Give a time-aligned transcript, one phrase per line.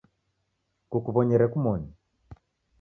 [0.89, 1.89] Kukuw'onyere kumoni